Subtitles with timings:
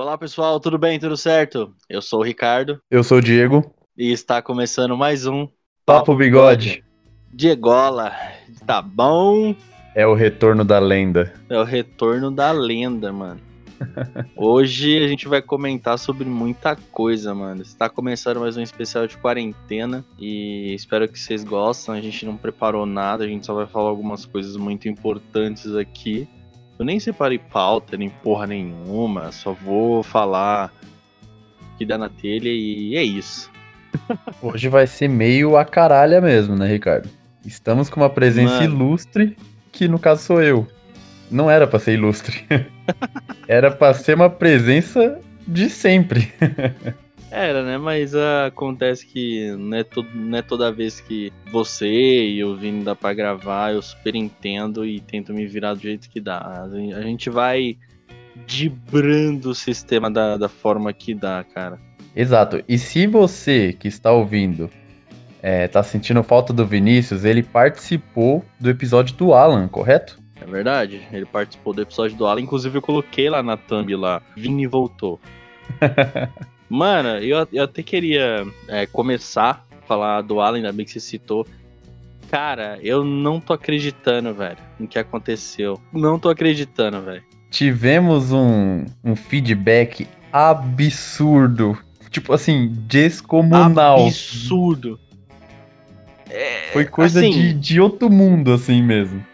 [0.00, 0.98] Olá pessoal, tudo bem?
[0.98, 1.74] Tudo certo?
[1.86, 3.70] Eu sou o Ricardo Eu sou o Diego.
[3.98, 5.46] e está começando mais um
[5.84, 6.82] Papo Bigode.
[7.30, 8.10] Diegola.
[8.66, 9.54] Tá bom?
[9.94, 11.34] É o retorno da lenda.
[11.50, 13.42] É o retorno da lenda, mano.
[14.34, 17.60] Hoje a gente vai comentar sobre muita coisa, mano.
[17.60, 21.94] Está começando mais um especial de quarentena e espero que vocês gostem.
[21.94, 26.26] A gente não preparou nada, a gente só vai falar algumas coisas muito importantes aqui.
[26.80, 30.72] Eu nem separei pauta, nem porra nenhuma, só vou falar
[31.74, 33.50] o que dá na telha e é isso.
[34.40, 37.06] Hoje vai ser meio a caralha mesmo, né, Ricardo?
[37.44, 38.76] Estamos com uma presença Mano.
[38.76, 39.36] ilustre,
[39.70, 40.66] que no caso sou eu.
[41.30, 42.46] Não era pra ser ilustre.
[43.46, 46.32] era pra ser uma presença de sempre.
[47.30, 47.78] Era, né?
[47.78, 52.56] Mas ah, acontece que não é, to- não é toda vez que você e o
[52.56, 56.38] Vini dá pra gravar, eu super entendo e tento me virar do jeito que dá.
[56.64, 57.76] A gen- a gente vai
[58.46, 61.78] dibrando o sistema da, da forma que dá, cara.
[62.16, 62.62] Exato.
[62.68, 64.68] E se você que está ouvindo
[65.42, 70.18] é, tá sentindo falta do Vinícius, ele participou do episódio do Alan, correto?
[70.40, 71.00] É verdade.
[71.12, 74.20] Ele participou do episódio do Alan, inclusive eu coloquei lá na thumb lá.
[74.36, 75.20] Vini voltou.
[76.70, 81.00] Mano, eu, eu até queria é, começar a falar do Alan, ainda bem que você
[81.00, 81.46] citou.
[82.30, 85.80] Cara, eu não tô acreditando, velho, no que aconteceu.
[85.92, 87.22] Não tô acreditando, velho.
[87.50, 91.76] Tivemos um, um feedback absurdo.
[92.08, 94.06] Tipo assim, descomunal.
[94.06, 94.98] Absurdo.
[96.28, 99.24] É, Foi coisa assim, de, de outro mundo, assim mesmo.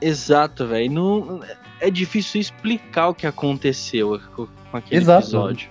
[0.00, 1.40] Exato, velho.
[1.80, 5.26] É difícil explicar o que aconteceu com com aquele Exato.
[5.26, 5.68] episódio.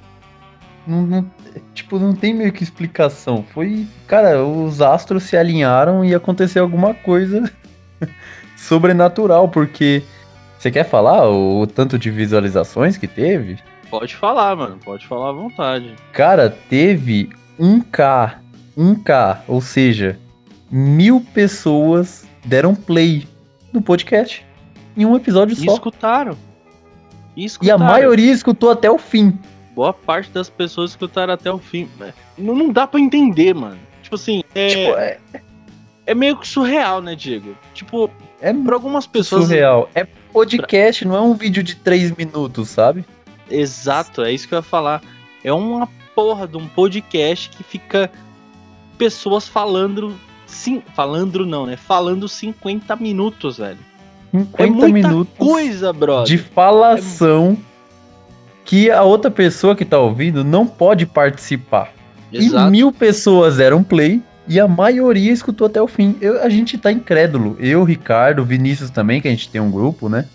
[0.88, 1.32] Não, não-
[1.74, 3.44] tipo, não tem meio que explicação.
[3.54, 3.86] Foi.
[4.08, 7.52] Cara, os astros se alinharam e aconteceu alguma coisa
[8.58, 10.04] sobrenatural, porque.
[10.58, 13.58] Você quer falar o, o tanto de visualizações que teve?
[13.90, 14.78] Pode falar, mano.
[14.86, 15.96] Pode falar à vontade.
[16.14, 18.34] Cara, teve 1K.
[18.78, 20.20] 1K, ou seja,
[20.70, 23.28] mil pessoas deram play
[23.74, 24.46] no podcast.
[24.96, 25.74] Em um episódio E só.
[25.74, 26.38] escutaram.
[27.36, 27.80] E E a escutaram.
[27.86, 29.38] maioria escutou até o fim.
[29.82, 31.90] Boa parte das pessoas escutaram até o fim.
[32.02, 33.80] É, Não, não dá pra entender, mano.
[34.04, 35.18] Tipo assim, é, Tipo, é,
[36.06, 37.58] é meio que surreal, né, Diego?
[37.74, 38.08] Tipo,
[38.40, 39.46] é pra algumas pessoas.
[39.46, 39.90] surreal.
[39.96, 43.04] É podcast, não é um vídeo de 3 minutos, sabe?
[43.50, 45.02] Exato, é isso que eu ia falar.
[45.44, 48.12] É uma porra de um podcast que fica
[49.00, 50.16] pessoas falando.
[50.46, 51.76] Sim, falando não, né?
[51.76, 53.80] Falando 50 minutos, velho.
[54.30, 56.28] 50 é muita minutos coisa, brother.
[56.28, 57.58] de falação
[58.66, 61.94] que a outra pessoa que tá ouvindo não pode participar.
[62.32, 62.68] Exato.
[62.68, 66.16] E mil pessoas deram play e a maioria escutou até o fim.
[66.22, 67.58] Eu- a gente tá incrédulo.
[67.60, 70.28] Eu, Ricardo, Vinícius também, que a gente tem um grupo, né?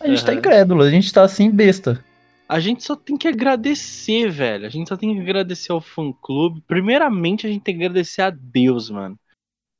[0.00, 0.38] A gente tá Aham.
[0.38, 2.02] incrédulo, a gente tá assim besta.
[2.48, 4.64] A gente só tem que agradecer, velho.
[4.66, 6.62] A gente só tem que agradecer ao fã clube.
[6.66, 9.18] Primeiramente, a gente tem que agradecer a Deus, mano.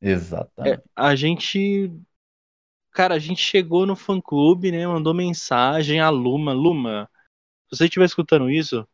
[0.03, 0.79] Exatamente.
[0.79, 1.91] É, a gente.
[2.93, 4.87] Cara, a gente chegou no fã clube, né?
[4.87, 6.53] Mandou mensagem a Luma.
[6.53, 7.09] Luma,
[7.69, 8.87] se você estiver escutando isso,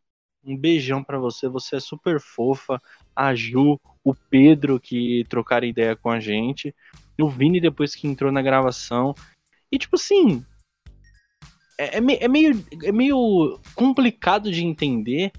[0.45, 1.49] um beijão pra você.
[1.49, 2.83] Você é super fofa.
[3.15, 6.75] A Ju, o Pedro que trocaram ideia com a gente.
[7.21, 9.15] O Vini depois que entrou na gravação.
[9.71, 10.45] E tipo assim.
[11.79, 15.33] É, é é meio, é meio complicado de entender,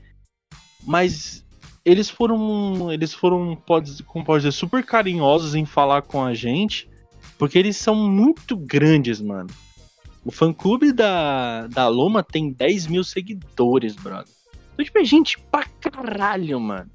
[0.84, 1.46] mas
[1.84, 2.92] eles foram.
[2.92, 6.90] Eles foram, pode, como pode dizer, super carinhosos em falar com a gente.
[7.38, 9.50] Porque eles são muito grandes, mano.
[10.26, 14.34] O fã clube da, da Loma tem 10 mil seguidores, brother.
[14.74, 16.90] Então, tipo, é gente pra caralho, mano.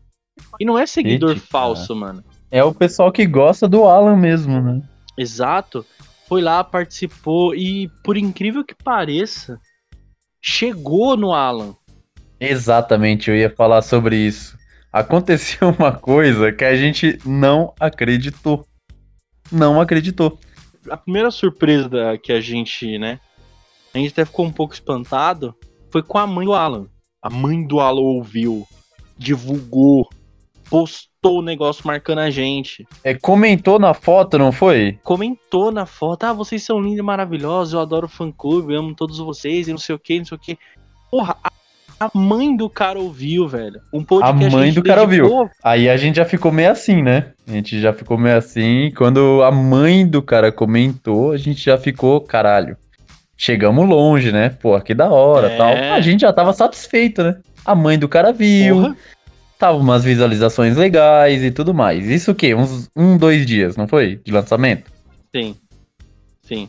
[0.59, 2.25] E não é seguidor Gente, falso, mano.
[2.51, 4.83] É o pessoal que gosta do Alan mesmo, né?
[5.17, 5.87] Exato.
[6.29, 9.59] Foi lá, participou e, por incrível que pareça,
[10.43, 11.77] chegou no Alan.
[12.41, 14.59] Exatamente, eu ia falar sobre isso.
[14.93, 18.67] Aconteceu uma coisa que a gente não acreditou.
[19.53, 20.39] Não acreditou.
[20.89, 23.21] A primeira surpresa da- que a gente, né?
[23.93, 25.55] A gente até ficou um pouco espantado.
[25.91, 26.87] Foi com a mãe do Alan.
[27.21, 28.67] A mãe do Alan ouviu,
[29.19, 30.09] divulgou,
[30.71, 32.87] postou o negócio marcando a gente.
[33.05, 34.99] É, comentou na foto, não foi?
[35.03, 38.81] Comentou na foto, ah, vocês são lindos e maravilhosos, eu adoro o fã clube, eu
[38.81, 40.59] amo todos vocês e não sei o que, não sei o que.
[41.11, 41.51] Porra, a,
[42.01, 43.79] a mãe do cara ouviu, velho.
[43.93, 47.27] Um podcast A mãe do cara dedicou- Aí a gente já ficou meio assim, né?
[47.47, 48.91] A gente já ficou meio assim.
[48.97, 52.75] Quando a mãe do cara comentou, a gente já ficou, caralho.
[53.37, 54.49] Chegamos longe, né?
[54.49, 55.57] Pô, que da hora É.
[55.59, 55.75] tal.
[55.95, 57.37] A gente já tava satisfeito, né?
[57.67, 58.97] A mãe do cara viu, Porra,
[59.59, 62.09] tava umas visualizações legais e tudo mais.
[62.09, 62.55] Isso o quê?
[62.55, 64.17] Uns um, dois dias, não foi?
[64.25, 64.91] De lançamento?
[65.35, 65.55] sim.
[66.43, 66.69] Sim.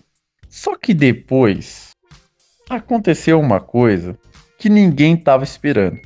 [0.50, 1.92] Só que depois
[2.69, 4.16] aconteceu uma coisa
[4.62, 6.00] que ninguém tava esperando.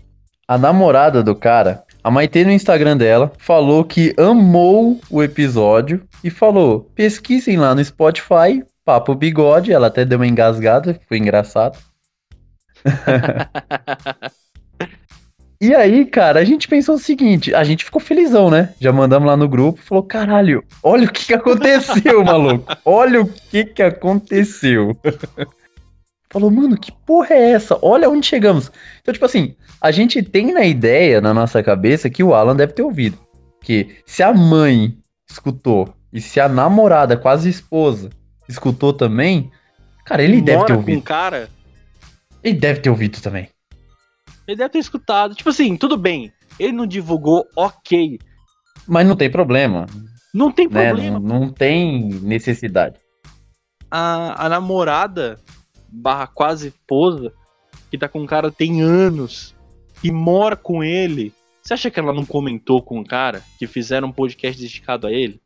[0.47, 6.29] A namorada do cara, a Maite no Instagram dela, falou que amou o episódio e
[6.29, 9.73] falou: pesquisem lá no Spotify, Papo Bigode.
[9.73, 11.77] Ela até deu uma engasgada, foi engraçado.
[15.61, 18.73] E aí, cara, a gente pensou o seguinte, a gente ficou felizão, né?
[18.79, 22.75] Já mandamos lá no grupo, falou, caralho, olha o que, que aconteceu, maluco.
[22.83, 24.95] Olha o que que aconteceu.
[26.31, 27.77] falou, mano, que porra é essa?
[27.81, 28.71] Olha onde chegamos.
[29.01, 32.73] Então, tipo assim, a gente tem na ideia, na nossa cabeça, que o Alan deve
[32.73, 33.17] ter ouvido.
[33.61, 34.97] Que se a mãe
[35.29, 38.09] escutou e se a namorada, quase esposa,
[38.47, 39.51] escutou também,
[40.05, 40.97] cara, ele Mora deve ter com ouvido.
[40.97, 41.49] um cara,
[42.43, 43.49] Ele deve ter ouvido também.
[44.47, 45.33] ele deve ter escutado.
[45.35, 46.31] Tipo assim, tudo bem.
[46.59, 48.19] Ele não divulgou, ok.
[48.87, 49.87] Mas não tem problema,
[50.33, 50.89] Não tem né?
[50.89, 51.19] problema.
[51.19, 52.97] Não, não tem necessidade.
[53.89, 55.39] A, a namorada,
[55.95, 57.33] barra quase esposa,
[57.89, 59.55] que tá com um cara tem anos,
[60.03, 61.33] e mora com ele.
[61.63, 65.11] Você acha que ela não comentou com o cara que fizeram um podcast dedicado a
[65.11, 65.41] ele?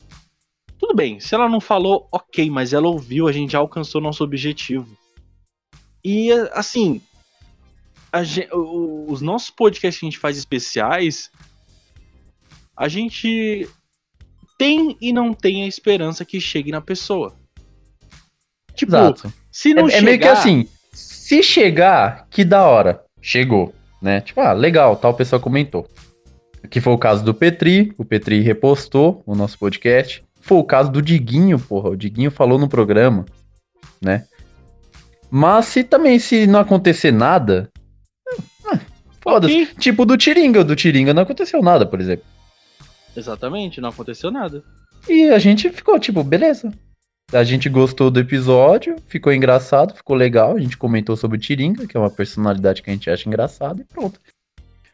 [0.77, 4.23] Tudo bem, se ela não falou, ok, mas ela ouviu, a gente já alcançou nosso
[4.23, 4.97] objetivo.
[6.03, 7.01] E assim,
[8.11, 11.29] a gen- o- os nossos podcasts que a gente faz especiais,
[12.75, 13.69] a gente
[14.57, 17.35] tem e não tem a esperança que chegue na pessoa.
[18.73, 19.33] Tipo, Exato.
[19.59, 23.03] Se É, não é chegar, meio que assim, se chegar, que da hora.
[23.21, 24.21] Chegou, né?
[24.21, 25.85] Tipo, ah, legal, tal pessoa comentou.
[26.69, 30.23] Que foi o caso do Petri, o Petri repostou o nosso podcast.
[30.39, 33.25] Foi o caso do Diguinho, porra, o Diguinho falou no programa,
[34.01, 34.23] né?
[35.29, 37.69] Mas se também se não acontecer nada,
[38.65, 38.79] ah,
[39.19, 39.63] foda-se.
[39.63, 39.75] ok.
[39.77, 42.23] Tipo do Tiringa, do Tiringa não aconteceu nada, por exemplo.
[43.13, 44.63] Exatamente, não aconteceu nada.
[45.09, 46.71] E a gente ficou tipo, beleza.
[47.31, 50.55] A gente gostou do episódio, ficou engraçado, ficou legal.
[50.55, 53.81] A gente comentou sobre o Tiringa, que é uma personalidade que a gente acha engraçada,
[53.81, 54.19] e pronto.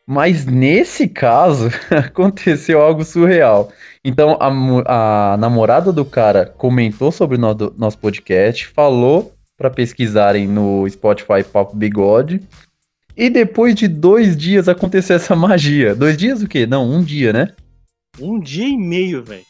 [0.06, 3.72] Mas nesse caso, aconteceu algo surreal.
[4.04, 10.46] Então, a, a namorada do cara comentou sobre o no- nosso podcast, falou pra pesquisarem
[10.48, 12.42] no Spotify Papo Bigode.
[13.16, 15.96] E depois de dois dias aconteceu essa magia.
[15.96, 16.66] Dois dias o quê?
[16.68, 17.54] Não, um dia, né?
[18.20, 19.44] Um dia e meio, velho.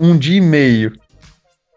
[0.00, 0.92] um dia e meio.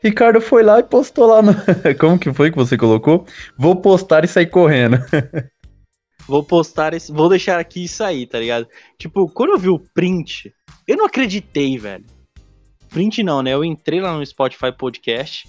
[0.02, 1.54] Ricardo foi lá e postou lá no.
[2.00, 3.26] Como que foi que você colocou?
[3.58, 4.98] Vou postar e sair correndo.
[6.28, 7.12] Vou postar esse.
[7.12, 8.68] Vou deixar aqui isso aí, tá ligado?
[8.98, 10.54] Tipo, quando eu vi o print,
[10.88, 12.06] eu não acreditei, velho.
[12.90, 13.54] Print não, né?
[13.54, 15.48] Eu entrei lá no Spotify Podcast.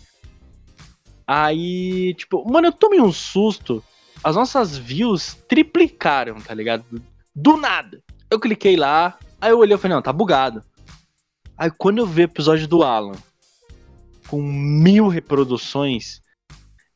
[1.27, 3.83] Aí, tipo, mano, eu tomei um susto.
[4.23, 6.85] As nossas views triplicaram, tá ligado?
[7.35, 8.03] Do nada.
[8.31, 10.63] Eu cliquei lá, aí eu olhei e falei, não, tá bugado.
[11.57, 13.17] Aí quando eu vi o episódio do Alan
[14.29, 16.21] com mil reproduções,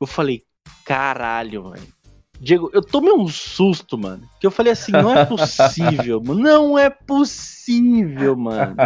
[0.00, 0.42] eu falei,
[0.84, 1.96] caralho, velho.
[2.38, 4.28] Diego, eu tomei um susto, mano.
[4.38, 6.40] Que eu falei assim, não é possível, mano.
[6.40, 8.76] Não é possível, mano.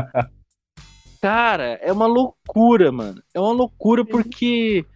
[1.21, 3.23] Cara, é uma loucura, mano.
[3.35, 4.87] É uma loucura porque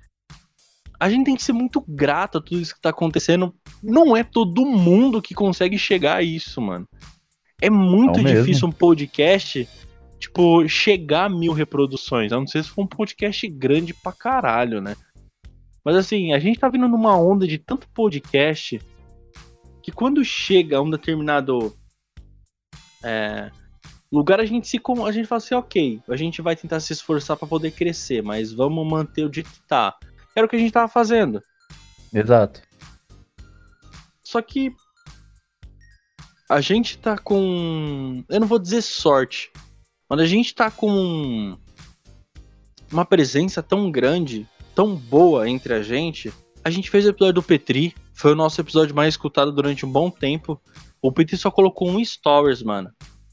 [0.98, 3.54] a gente tem que ser muito grato a tudo isso que tá acontecendo.
[3.82, 6.88] Não é todo mundo que consegue chegar a isso, mano.
[7.60, 8.44] É muito Não mesmo.
[8.44, 9.68] difícil um podcast,
[10.18, 12.32] tipo, chegar a mil reproduções.
[12.32, 14.96] A não ser se for um podcast grande pra caralho, né?
[15.84, 18.80] Mas assim, a gente tá vindo numa onda de tanto podcast
[19.82, 21.76] que quando chega a um determinado
[23.04, 23.50] é,
[24.10, 27.36] lugar, a gente se a gente fala assim, ok, a gente vai tentar se esforçar
[27.36, 29.94] pra poder crescer, mas vamos manter o jeito que tá.
[30.34, 31.42] Era o que a gente tava fazendo.
[32.12, 32.62] Exato.
[34.22, 34.74] Só que
[36.48, 38.24] a gente tá com.
[38.28, 39.50] Eu não vou dizer sorte,
[40.08, 41.56] mas a gente tá com
[42.90, 46.32] uma presença tão grande, tão boa entre a gente.
[46.64, 49.90] A gente fez o episódio do Petri, foi o nosso episódio mais escutado durante um
[49.90, 50.60] bom tempo.
[51.02, 52.90] O Petri só colocou um stories, mano.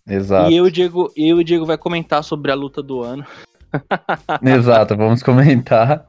[0.07, 0.51] Exato.
[0.51, 3.01] E eu e, o Diego, eu e o Diego vai comentar sobre a luta do
[3.01, 3.25] ano.
[4.43, 6.05] Exato, vamos comentar.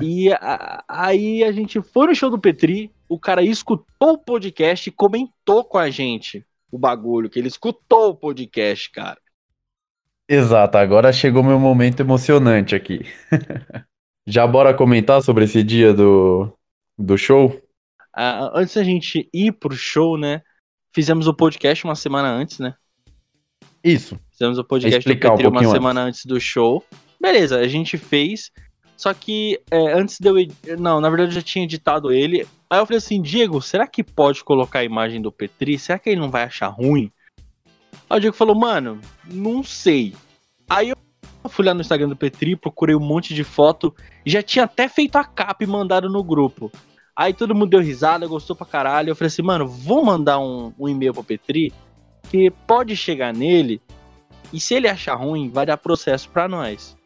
[0.00, 4.88] E a- aí a gente foi no show do Petri, o cara escutou o podcast
[4.88, 6.44] e comentou com a gente
[6.74, 9.20] o bagulho, que ele escutou o podcast, cara.
[10.28, 13.06] Exato, agora chegou meu momento emocionante aqui.
[14.26, 16.52] Já bora comentar sobre esse dia do,
[16.98, 17.62] do show?
[18.12, 20.42] Ah, antes da gente ir pro show, né?
[20.92, 22.74] Fizemos o podcast uma semana antes, né?
[23.84, 24.18] Isso.
[24.32, 26.82] Fizemos o podcast do Explicar um Petri uma semana antes do show.
[27.20, 28.50] Beleza, a gente fez.
[28.96, 30.38] Só que é, antes de eu.
[30.38, 32.46] ed- Não, na verdade eu já tinha editado ele.
[32.70, 35.78] Aí eu falei assim: Diego, será que pode colocar a imagem do Petri?
[35.78, 37.10] Será que ele não vai achar ruim?
[38.08, 40.14] Aí o Diego falou: Mano, não sei.
[40.70, 40.96] Aí eu
[41.50, 43.94] fui lá no Instagram do Petri, procurei um monte de foto.
[44.24, 46.70] Já tinha até feito a capa e mandado no grupo.
[47.16, 49.10] Aí todo mundo deu risada, gostou pra caralho.
[49.10, 51.72] Eu falei assim, mano, vou mandar um, um e-mail pro Petri,
[52.30, 53.80] que pode chegar nele,
[54.52, 56.96] e se ele achar ruim, vai dar processo pra nós.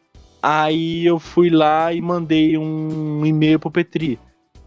[0.41, 4.19] Aí eu fui lá e mandei um e-mail pro Petri.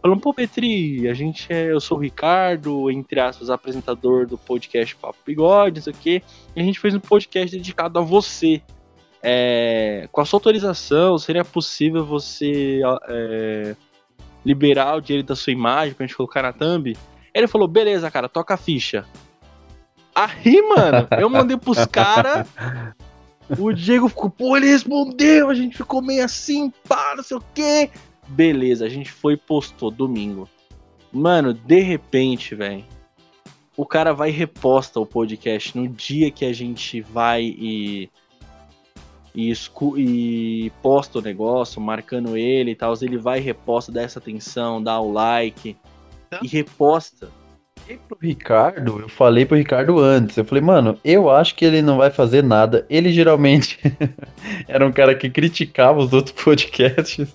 [0.03, 1.71] Falando, pô, Petri, a gente é.
[1.71, 6.23] Eu sou o Ricardo, entre aspas, apresentador do podcast Papo Bigode, não sei o quê.
[6.57, 8.61] E a gente fez um podcast dedicado a você.
[9.23, 13.77] É, com a sua autorização, seria possível você é,
[14.45, 16.97] liberar o direito da sua imagem pra gente colocar na thumb?
[17.33, 19.07] Ele falou, beleza, cara, toca a ficha.
[20.13, 22.49] Aí, mano, eu mandei pros caras.
[23.59, 27.45] O Diego ficou, pô, ele respondeu, a gente ficou meio assim, pá, não sei o
[27.55, 27.91] quê.
[28.29, 30.49] Beleza, a gente foi e postou domingo.
[31.13, 32.85] Mano, de repente, velho,
[33.77, 38.11] o cara vai e reposta o podcast no dia que a gente vai e
[39.35, 39.53] e,
[39.97, 44.83] e posta o negócio, marcando ele e tal, ele vai e reposta, dá essa atenção,
[44.83, 45.77] dá o like
[46.29, 46.41] tá.
[46.43, 47.31] e reposta.
[48.09, 51.99] Pro Ricardo, eu falei pro Ricardo antes, eu falei, mano, eu acho que ele não
[51.99, 52.87] vai fazer nada.
[52.89, 53.79] Ele geralmente
[54.69, 57.35] era um cara que criticava os outros podcasts.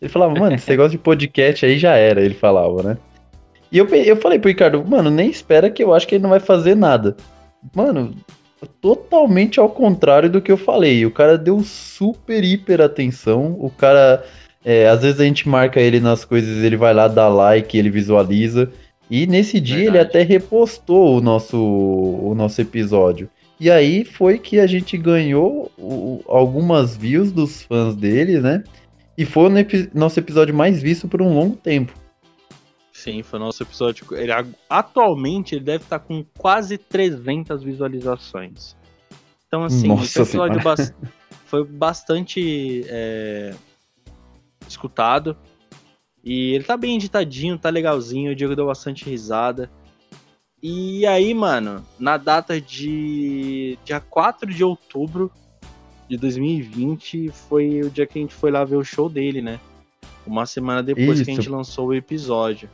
[0.00, 2.98] Ele falava, mano, esse negócio de podcast aí já era, ele falava, né?
[3.70, 6.30] E eu, eu falei pro Ricardo, mano, nem espera que eu acho que ele não
[6.30, 7.16] vai fazer nada.
[7.74, 8.14] Mano,
[8.80, 11.06] totalmente ao contrário do que eu falei.
[11.06, 13.56] O cara deu super, hiper atenção.
[13.58, 14.24] O cara,
[14.64, 17.90] é, às vezes a gente marca ele nas coisas, ele vai lá, dá like, ele
[17.90, 18.70] visualiza.
[19.10, 19.96] E nesse dia Verdade.
[19.96, 23.28] ele até repostou o nosso, o nosso episódio.
[23.60, 28.64] E aí foi que a gente ganhou o, algumas views dos fãs dele, né?
[29.16, 31.92] E foi o epi nosso episódio mais visto por um longo tempo.
[32.92, 34.06] Sim, foi o nosso episódio.
[34.12, 34.32] Ele,
[34.68, 38.76] atualmente ele deve estar com quase 300 visualizações.
[39.46, 40.74] Então, assim, Nossa esse episódio ba
[41.44, 43.54] foi bastante é,
[44.66, 45.36] escutado.
[46.24, 48.32] E ele tá bem editadinho, tá legalzinho.
[48.32, 49.70] O Diego deu bastante risada.
[50.62, 55.30] E aí, mano, na data de dia 4 de outubro,
[56.08, 59.58] de 2020 foi o dia que a gente foi lá ver o show dele, né?
[60.24, 61.24] Uma semana depois Isso.
[61.24, 62.70] que a gente lançou o episódio.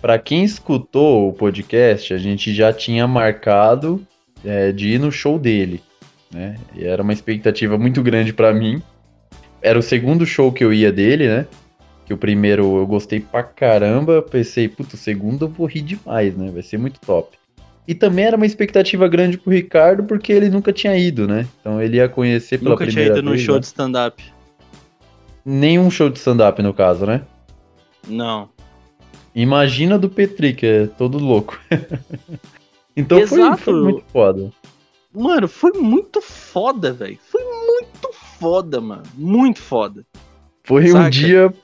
[0.00, 4.06] Para quem escutou o podcast, a gente já tinha marcado
[4.44, 5.82] é, de ir no show dele,
[6.32, 6.56] né?
[6.74, 8.80] E era uma expectativa muito grande para mim.
[9.60, 11.46] Era o segundo show que eu ia dele, né?
[12.10, 14.20] Que o primeiro eu gostei pra caramba.
[14.20, 16.50] Pensei, puto, o segundo eu vou rir demais, né?
[16.50, 17.38] Vai ser muito top.
[17.86, 21.46] E também era uma expectativa grande pro Ricardo, porque ele nunca tinha ido, né?
[21.60, 23.24] Então ele ia conhecer pela nunca primeira vez.
[23.24, 23.60] Nunca tinha ido num show né?
[23.60, 24.24] de stand-up.
[25.44, 27.22] Nenhum show de stand-up, no caso, né?
[28.08, 28.48] Não.
[29.32, 31.60] Imagina do Petri, que é todo louco.
[32.96, 34.50] então foi, foi, muito foda.
[35.14, 37.20] Mano, foi muito foda, velho.
[37.22, 39.04] Foi muito foda, mano.
[39.14, 40.04] Muito foda.
[40.64, 41.06] Foi Saca?
[41.06, 41.54] um dia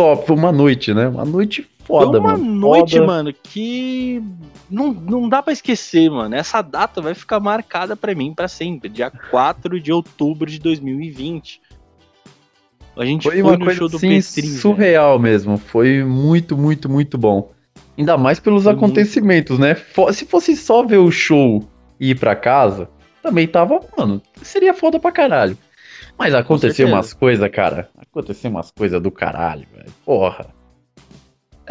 [0.00, 1.08] top, uma noite, né?
[1.08, 2.44] Uma noite foda, Foi uma mano.
[2.44, 3.06] noite, foda.
[3.06, 4.22] mano, que
[4.70, 6.34] não, não dá para esquecer, mano.
[6.34, 11.60] Essa data vai ficar marcada para mim para sempre, dia 4 de outubro de 2020.
[12.96, 15.58] A gente foi, foi no coisa, show do assim, surreal mesmo.
[15.58, 17.52] Foi muito, muito, muito bom.
[17.96, 19.74] Ainda mais pelos foi acontecimentos, muito...
[19.74, 20.12] né?
[20.12, 21.62] Se fosse só ver o show
[21.98, 22.88] e ir pra casa,
[23.22, 25.56] também tava, mano, seria foda pra caralho.
[26.18, 27.88] Mas aconteceu umas coisas, cara.
[28.10, 29.92] Aconteceu umas coisas do caralho, velho.
[30.04, 30.52] Porra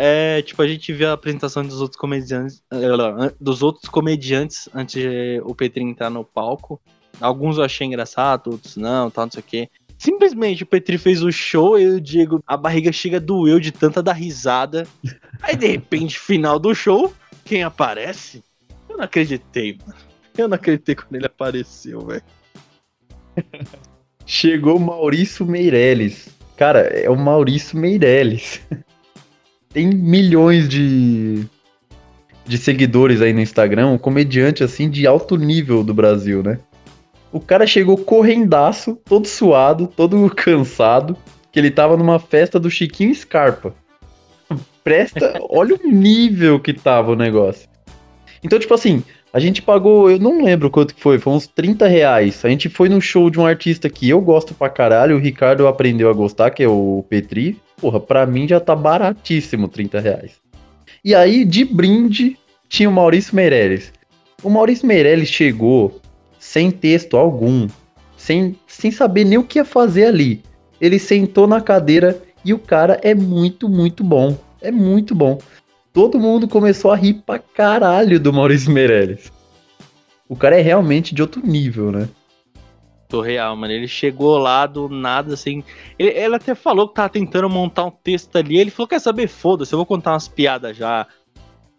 [0.02, 5.02] é, tipo, a gente vê a apresentação dos outros comediantes, eh, dos outros comediantes antes
[5.02, 6.82] de o Petri entrar no palco.
[7.20, 9.70] Alguns eu achei engraçado, outros não, tal, não sei o quê.
[9.98, 14.02] Simplesmente o Petri fez o show e o Diego, a barriga chega doeu de tanta
[14.02, 14.88] dar risada.
[15.44, 18.42] Aí de repente, final do show, quem aparece?
[18.88, 20.00] Eu não acreditei, mano.
[20.38, 22.24] Eu não acreditei quando ele apareceu, velho.
[24.32, 26.30] Chegou Maurício Meirelles.
[26.56, 28.62] Cara, é o Maurício Meirelles.
[29.74, 31.48] tem milhões de,
[32.46, 36.60] de seguidores aí no Instagram, um comediante assim de alto nível do Brasil, né?
[37.32, 41.18] O cara chegou correndaço, todo suado, todo cansado,
[41.52, 43.74] que ele tava numa festa do Chiquinho Scarpa.
[44.84, 47.68] Presta, olha o nível que tava o negócio.
[48.44, 51.88] Então, tipo assim, a gente pagou, eu não lembro quanto que foi, foi uns 30
[51.88, 52.44] reais.
[52.44, 55.68] A gente foi no show de um artista que eu gosto pra caralho, o Ricardo
[55.68, 57.62] aprendeu a gostar, que é o Petri.
[57.78, 60.32] Porra, pra mim já tá baratíssimo 30 reais.
[61.06, 63.94] E aí, de brinde, tinha o Maurício Meirelles.
[64.44, 66.02] O Maurício Meirelles chegou
[66.40, 67.68] sem texto algum,
[68.18, 70.42] sem, sem saber nem o que ia fazer ali.
[70.82, 74.36] Ele sentou na cadeira e o cara é muito, muito bom.
[74.62, 75.40] É muito bom
[75.94, 79.32] todo mundo começou a rir pra caralho do Maurício Meirelles.
[80.28, 82.08] O cara é realmente de outro nível, né?
[83.12, 83.74] Surreal, mano.
[83.74, 85.64] Ele chegou lá do nada, assim.
[85.98, 88.60] Ele, ele até falou que tava tentando montar um texto ali.
[88.60, 89.28] Ele falou: quer saber?
[89.28, 91.08] Foda-se, eu vou contar umas piadas já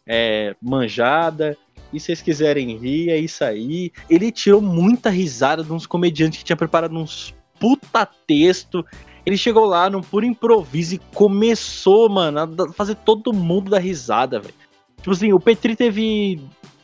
[0.07, 1.57] é, manjada.
[1.93, 3.93] E se vocês quiserem rir, é isso aí.
[4.09, 8.85] Ele tirou muita risada de uns comediantes que tinha preparado uns puta texto.
[9.31, 14.41] Ele chegou lá num puro improviso e começou, mano, a fazer todo mundo dar risada,
[14.41, 14.55] velho.
[14.97, 16.41] Tipo assim, o Petri teve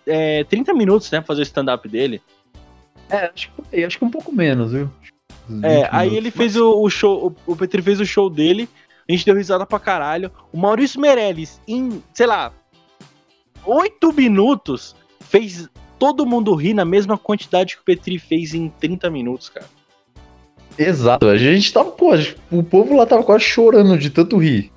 [0.06, 2.22] é, 30 minutos, né, pra fazer o stand-up dele.
[3.10, 4.88] É, acho que, acho que um pouco menos, viu?
[5.64, 8.68] É, aí ele fez o, o show, o, o Petri fez o show dele,
[9.08, 10.30] a gente deu risada pra caralho.
[10.52, 12.52] O Maurício Meirelles, em, sei lá,
[13.64, 19.10] oito minutos, fez todo mundo rir na mesma quantidade que o Petri fez em 30
[19.10, 19.66] minutos, cara.
[20.78, 22.10] Exato, a gente tava, pô,
[22.50, 24.70] o povo lá tava quase chorando de tanto rir.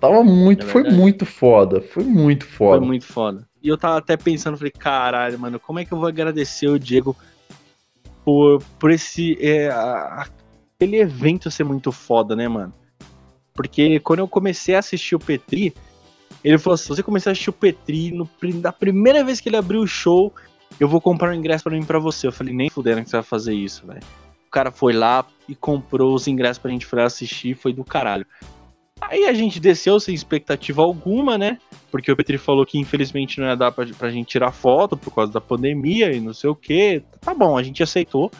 [0.00, 2.78] Tava muito, é foi muito foda, foi muito foda.
[2.78, 3.46] Foi muito foda.
[3.62, 6.78] E eu tava até pensando, falei, caralho, mano, como é que eu vou agradecer o
[6.78, 7.16] Diego
[8.24, 9.38] por, por esse.
[9.40, 12.72] É, aquele evento ser muito foda, né, mano?
[13.54, 15.72] Porque quando eu comecei a assistir o Petri,
[16.42, 18.28] ele falou assim: se você começar a assistir o Petri, no,
[18.60, 20.32] da primeira vez que ele abriu o show,
[20.80, 22.26] eu vou comprar um ingresso para mim para você.
[22.26, 24.02] Eu falei, nem fudendo que você vai fazer isso, velho.
[24.54, 28.24] Cara foi lá e comprou os ingressos pra gente assistir, foi do caralho.
[29.00, 31.58] Aí a gente desceu sem expectativa alguma, né?
[31.90, 35.12] Porque o Petri falou que infelizmente não ia dar pra, pra gente tirar foto por
[35.12, 37.02] causa da pandemia e não sei o que.
[37.20, 38.30] Tá bom, a gente aceitou.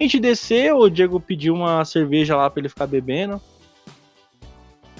[0.00, 3.38] A gente desceu, o Diego pediu uma cerveja lá pra ele ficar bebendo.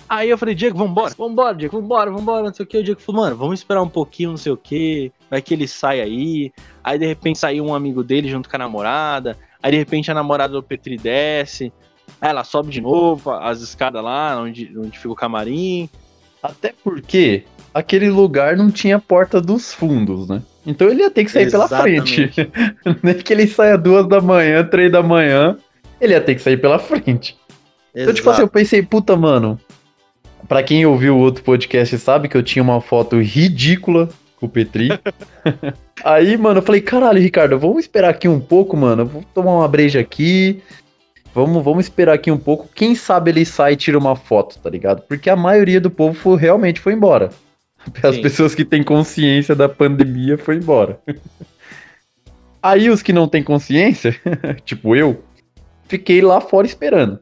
[0.06, 2.76] Aí eu falei, Diego, vambora, vambora, Diego, vambora, vambora, não sei o que.
[2.76, 5.10] O Diego falou, mano, vamos esperar um pouquinho, não sei o que.
[5.30, 6.52] Vai que ele sai aí.
[6.84, 9.34] Aí de repente saiu um amigo dele junto com a namorada.
[9.62, 11.72] Aí de repente a namorada do Petri desce.
[12.20, 15.88] Aí ela sobe de novo as escadas lá, onde, onde fica o camarim.
[16.42, 20.42] Até porque aquele lugar não tinha porta dos fundos, né?
[20.66, 22.28] Então ele ia ter que sair Exatamente.
[22.28, 22.98] pela frente.
[23.02, 25.56] Nem que ele saia duas da manhã, três da manhã,
[26.00, 27.36] ele ia ter que sair pela frente.
[27.94, 27.94] Exato.
[27.94, 29.58] Então, tipo assim, eu pensei, puta, mano,
[30.46, 34.48] Pra quem ouviu o outro podcast sabe que eu tinha uma foto ridícula com o
[34.48, 34.88] Petri.
[36.04, 39.04] Aí, mano, eu falei, caralho, Ricardo, vamos esperar aqui um pouco, mano.
[39.04, 40.62] Vou tomar uma breja aqui.
[41.34, 42.68] Vamos, vamos esperar aqui um pouco.
[42.74, 45.02] Quem sabe ele sai e tira uma foto, tá ligado?
[45.02, 47.30] Porque a maioria do povo foi, realmente foi embora.
[48.02, 48.22] As Sim.
[48.22, 51.00] pessoas que têm consciência da pandemia foi embora.
[52.60, 54.16] Aí os que não têm consciência,
[54.66, 55.22] tipo eu,
[55.86, 57.20] fiquei lá fora esperando.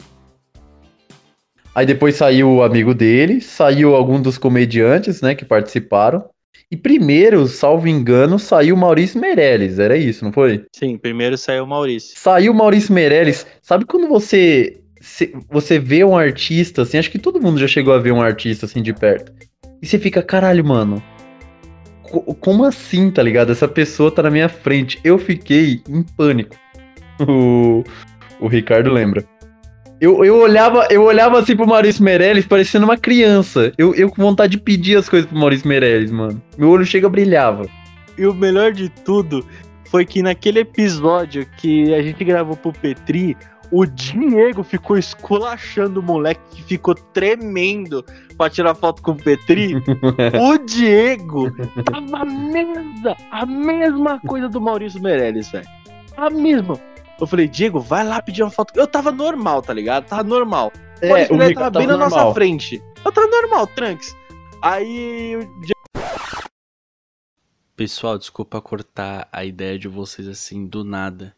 [1.74, 6.24] Aí depois saiu o amigo dele, saiu algum dos comediantes, né, que participaram.
[6.70, 10.64] E primeiro, salvo engano, saiu o Maurício Meirelles, era isso, não foi?
[10.74, 12.18] Sim, primeiro saiu o Maurício.
[12.18, 13.46] Saiu o Maurício Meirelles.
[13.62, 14.80] Sabe quando você
[15.50, 18.66] você vê um artista, assim, acho que todo mundo já chegou a ver um artista
[18.66, 19.32] assim de perto.
[19.80, 21.02] E você fica, caralho, mano.
[22.40, 23.52] Como assim, tá ligado?
[23.52, 24.98] Essa pessoa tá na minha frente.
[25.04, 26.56] Eu fiquei em pânico.
[27.18, 27.82] O,
[28.38, 29.24] o Ricardo lembra.
[30.00, 33.72] Eu, eu, olhava, eu olhava assim pro Maurício Meirelles parecendo uma criança.
[33.78, 36.40] Eu, eu com vontade de pedir as coisas pro Maurício Meirelles, mano.
[36.58, 37.66] Meu olho chega brilhava.
[38.18, 39.44] E o melhor de tudo
[39.90, 43.36] foi que naquele episódio que a gente gravou pro Petri,
[43.70, 48.04] o Diego ficou esculachando o moleque que ficou tremendo
[48.36, 49.76] pra tirar foto com o Petri.
[50.40, 51.50] o Diego
[51.84, 55.66] tava a mesma, a mesma coisa do Maurício Meirelles, velho.
[56.16, 56.78] A mesma.
[57.18, 58.78] Eu falei, Diego, vai lá pedir uma foto.
[58.78, 60.06] Eu tava normal, tá ligado?
[60.06, 60.70] Tava normal.
[61.00, 62.10] É, o ele tava, tava bem normal.
[62.10, 62.82] na nossa frente.
[63.04, 64.14] Eu tava normal, Trunks.
[64.60, 65.76] Aí o Diego...
[67.74, 71.34] Pessoal, desculpa cortar a ideia de vocês assim do nada.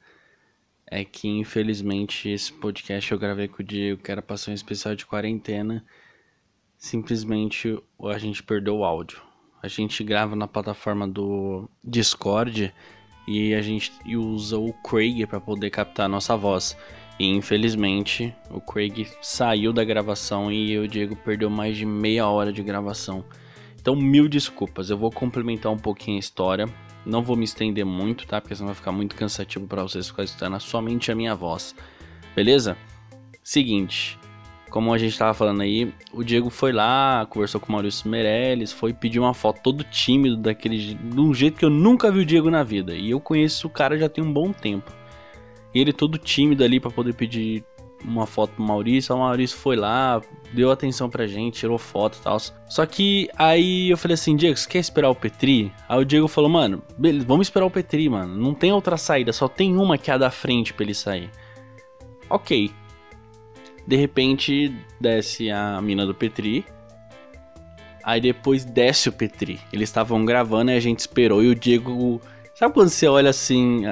[0.91, 4.97] É que infelizmente esse podcast eu gravei com o Diego, que era passar um especial
[4.97, 5.85] de quarentena.
[6.77, 9.21] Simplesmente a gente perdeu o áudio.
[9.63, 12.73] A gente grava na plataforma do Discord
[13.29, 16.75] e a gente usa o Craig para poder captar a nossa voz.
[17.21, 22.51] E infelizmente o Craig saiu da gravação e o Diego perdeu mais de meia hora
[22.51, 23.23] de gravação.
[23.79, 24.89] Então, mil desculpas.
[24.89, 26.67] Eu vou complementar um pouquinho a história.
[27.05, 28.41] Não vou me estender muito, tá?
[28.41, 31.75] Porque senão vai ficar muito cansativo para vocês ficarem escutando somente a minha voz.
[32.35, 32.79] Beleza?
[33.43, 34.19] Seguinte,
[34.71, 38.73] como a gente tava falando aí, o Diego foi lá, conversou com o Maurício Meirelles,
[38.73, 42.27] foi pedir uma foto todo tímido, daquele, de um jeito que eu nunca vi o
[42.27, 42.95] Diego na vida.
[42.95, 44.93] E eu conheço o cara já tem um bom tempo.
[45.75, 47.65] E ele todo tímido ali para poder pedir
[48.05, 50.21] uma foto pro Maurício, o Maurício foi lá,
[50.53, 52.39] deu atenção pra gente, tirou foto e tal.
[52.69, 55.73] Só que aí eu falei assim, Diego, você quer esperar o Petri?
[55.89, 58.37] Aí o Diego falou, mano, beleza, vamos esperar o Petri, mano.
[58.37, 61.31] Não tem outra saída, só tem uma que é a da frente pra ele sair.
[62.31, 62.71] Ok.
[63.89, 66.63] De repente desce a mina do Petri.
[68.05, 69.59] Aí depois desce o Petri.
[69.73, 72.21] Eles estavam gravando e a gente esperou e o Diego
[72.55, 73.85] Sabe quando você olha assim,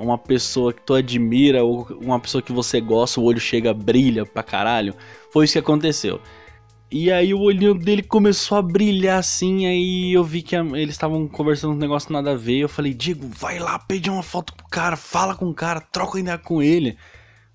[0.00, 4.24] uma pessoa que tu admira, ou uma pessoa que você gosta, o olho chega, brilha
[4.24, 4.94] pra caralho?
[5.30, 6.18] Foi isso que aconteceu.
[6.90, 10.94] E aí o olhinho dele começou a brilhar assim, aí eu vi que a, eles
[10.94, 12.60] estavam conversando um negócio nada a ver.
[12.60, 16.18] Eu falei, Diego, vai lá pedir uma foto pro cara, fala com o cara, troca
[16.18, 16.96] ideia com ele.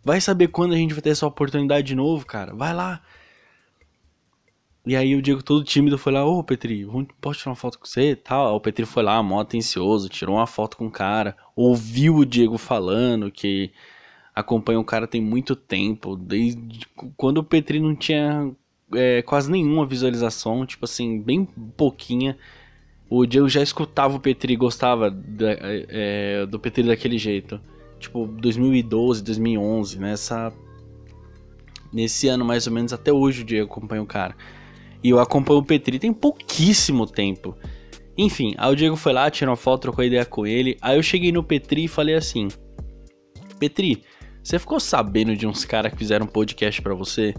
[0.03, 2.53] Vai saber quando a gente vai ter essa oportunidade de novo, cara.
[2.53, 3.01] Vai lá.
[4.85, 6.87] E aí o Diego todo tímido foi lá, ô Petri,
[7.19, 8.55] posso tirar uma foto com você tal?
[8.55, 12.57] O Petri foi lá, mó atencioso, tirou uma foto com o cara, ouviu o Diego
[12.57, 13.71] falando que
[14.33, 18.51] acompanha o cara tem muito tempo, desde quando o Petri não tinha
[18.93, 21.45] é, quase nenhuma visualização, tipo assim, bem
[21.77, 22.35] pouquinha.
[23.07, 27.61] O Diego já escutava o Petri, gostava da, é, do Petri daquele jeito.
[28.01, 30.53] Tipo, 2012, 2011, nessa...
[31.93, 34.35] Nesse ano mais ou menos, até hoje o Diego acompanha o cara.
[35.03, 37.55] E eu acompanho o Petri tem pouquíssimo tempo.
[38.17, 40.77] Enfim, aí o Diego foi lá, tirou uma foto, trocou ideia com ele.
[40.81, 42.49] Aí eu cheguei no Petri e falei assim:
[43.59, 44.03] Petri,
[44.43, 47.33] você ficou sabendo de uns caras que fizeram um podcast para você?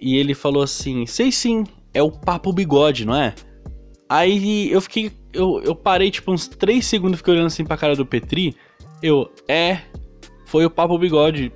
[0.00, 3.34] E ele falou assim: Sei sim, é o Papo Bigode, não é?
[4.08, 5.12] Aí eu fiquei.
[5.32, 8.56] Eu, eu parei tipo uns 3 segundos fiquei olhando assim pra cara do Petri.
[9.02, 9.80] Eu, é.
[10.46, 11.52] Foi o Papo Bigode.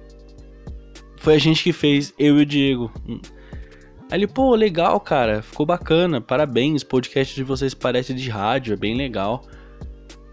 [1.18, 2.92] Foi a gente que fez, eu e o Diego.
[4.10, 8.76] Aí ele, pô, legal, cara, ficou bacana, parabéns, podcast de vocês parece de rádio, é
[8.76, 9.44] bem legal.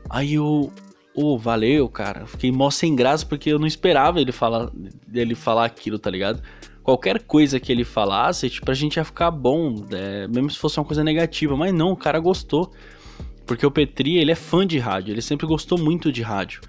[0.09, 0.71] Aí eu,
[1.13, 4.71] oh, valeu, cara, fiquei mó sem graça porque eu não esperava ele falar,
[5.13, 6.41] ele falar aquilo, tá ligado?
[6.83, 10.79] Qualquer coisa que ele falasse, tipo, a gente ia ficar bom, é, mesmo se fosse
[10.79, 12.71] uma coisa negativa, mas não, o cara gostou.
[13.45, 16.61] Porque o Petri, ele é fã de rádio, ele sempre gostou muito de rádio.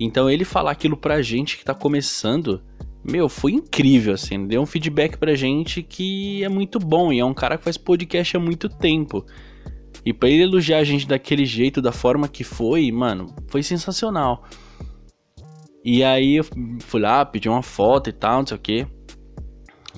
[0.00, 2.62] Então ele falar aquilo pra gente que tá começando,
[3.04, 4.46] meu, foi incrível, assim.
[4.46, 7.12] Deu um feedback pra gente que é muito bom.
[7.12, 9.26] E é um cara que faz podcast há muito tempo.
[10.04, 14.44] E pra ele elogiar a gente daquele jeito, da forma que foi, mano, foi sensacional.
[15.84, 16.44] E aí eu
[16.80, 18.86] fui lá, pedi uma foto e tal, não sei o que.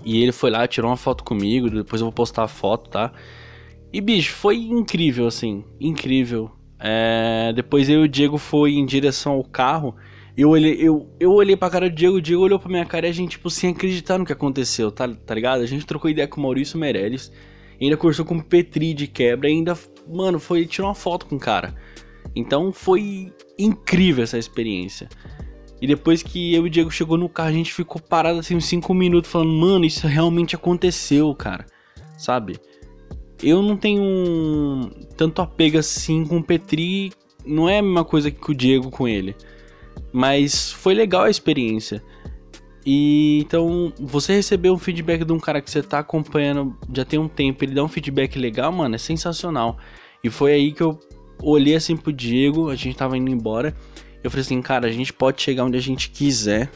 [0.05, 3.13] E ele foi lá, tirou uma foto comigo, depois eu vou postar a foto, tá?
[3.93, 6.51] E bicho, foi incrível, assim, incrível.
[6.83, 7.53] É...
[7.55, 9.95] Depois eu e o Diego foi em direção ao carro.
[10.37, 13.07] Eu olhei, eu, eu olhei pra cara do Diego, o Diego olhou pra minha cara
[13.07, 15.61] e a gente, tipo, sem acreditar no que aconteceu, tá, tá ligado?
[15.61, 17.31] A gente trocou ideia com o Maurício Meirelles,
[17.81, 21.39] ainda conversou com o Petri de quebra, ainda, mano, foi tirar uma foto com o
[21.39, 21.75] cara.
[22.35, 25.09] Então foi incrível essa experiência.
[25.83, 28.55] E depois que eu e o Diego chegou no carro, a gente ficou parado assim
[28.55, 31.67] uns 5 minutos falando, mano, isso realmente aconteceu, cara.
[32.17, 32.59] Sabe?
[33.43, 37.13] Eu não tenho tanto apego assim com o Petri,
[37.45, 39.35] não é a mesma coisa que o Diego com ele.
[40.13, 42.03] Mas foi legal a experiência.
[42.85, 47.19] E então, você receber um feedback de um cara que você tá acompanhando já tem
[47.19, 49.79] um tempo, ele dá um feedback legal, mano, é sensacional.
[50.23, 50.99] E foi aí que eu
[51.41, 53.75] olhei assim pro Diego, a gente tava indo embora.
[54.23, 56.71] Eu falei assim, cara, a gente pode chegar onde a gente quiser,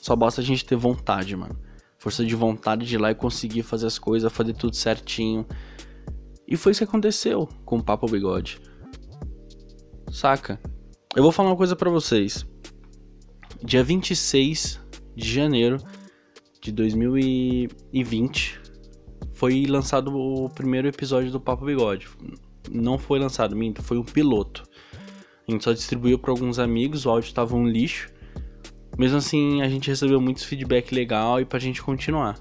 [0.00, 1.56] só basta a gente ter vontade, mano.
[1.98, 5.44] Força de vontade de ir lá e conseguir fazer as coisas, fazer tudo certinho.
[6.50, 8.60] E foi isso que aconteceu com o Papo Bigode.
[10.10, 10.60] Saca?
[11.16, 12.44] Eu vou falar uma coisa para vocês
[13.62, 14.80] dia 26
[15.14, 15.76] de janeiro
[16.62, 18.60] de 2020
[19.34, 22.08] foi lançado o primeiro episódio do Papo Bigode.
[22.70, 24.64] Não foi lançado, minto, foi um piloto.
[25.48, 28.10] A gente só distribuiu para alguns amigos, o áudio estava um lixo.
[28.98, 32.38] Mesmo assim, a gente recebeu muitos feedback legal e pra gente continuar.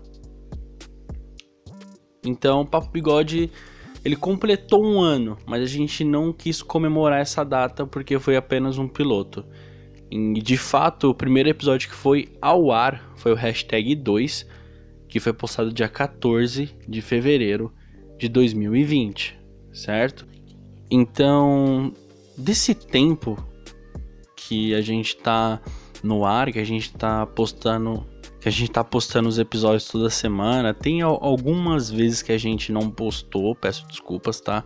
[2.25, 3.49] Então, Papo Bigode
[4.09, 8.79] ele completou um ano, mas a gente não quis comemorar essa data porque foi apenas
[8.79, 9.45] um piloto.
[10.09, 14.47] E de fato, o primeiro episódio que foi ao ar foi o hashtag 2,
[15.07, 17.71] que foi postado dia 14 de fevereiro
[18.17, 19.37] de 2020,
[19.71, 20.25] certo?
[20.89, 21.93] Então,
[22.35, 23.37] desse tempo
[24.35, 25.61] que a gente tá
[26.03, 28.03] no ar, que a gente tá postando,
[28.39, 32.71] que a gente tá postando os episódios toda semana, tem algumas vezes que a gente
[32.71, 34.63] não postou, peço desculpas, tá?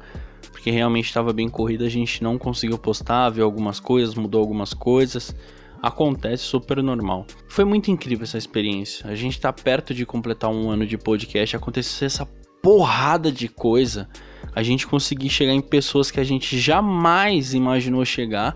[0.63, 4.73] porque realmente estava bem corrida, a gente não conseguiu postar, viu algumas coisas, mudou algumas
[4.73, 5.35] coisas.
[5.81, 7.25] Acontece super normal.
[7.49, 9.09] Foi muito incrível essa experiência.
[9.09, 12.25] A gente tá perto de completar um ano de podcast, aconteceu essa
[12.61, 14.07] porrada de coisa.
[14.55, 18.55] A gente conseguir chegar em pessoas que a gente jamais imaginou chegar.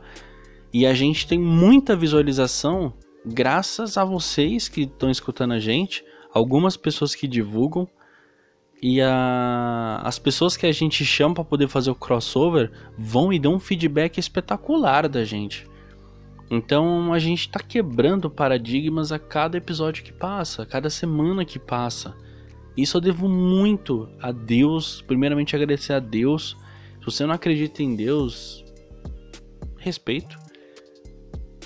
[0.72, 2.94] E a gente tem muita visualização
[3.28, 7.88] graças a vocês que estão escutando a gente, algumas pessoas que divulgam
[8.82, 13.40] e a, as pessoas que a gente chama para poder fazer o crossover vão e
[13.40, 15.68] dão um feedback espetacular da gente.
[16.50, 21.60] Então a gente está quebrando paradigmas a cada episódio que passa, a cada semana que
[21.60, 22.16] passa.
[22.76, 26.56] Isso eu devo muito a Deus, primeiramente agradecer a Deus.
[27.00, 28.64] Se você não acredita em Deus,
[29.78, 30.47] respeito.